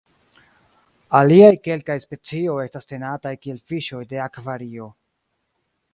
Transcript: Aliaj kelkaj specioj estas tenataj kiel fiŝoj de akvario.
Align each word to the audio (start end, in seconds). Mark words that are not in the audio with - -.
Aliaj 1.19 1.51
kelkaj 1.67 1.97
specioj 2.07 2.57
estas 2.63 2.91
tenataj 2.93 3.37
kiel 3.45 3.63
fiŝoj 3.73 4.01
de 4.15 4.23
akvario. 4.29 4.93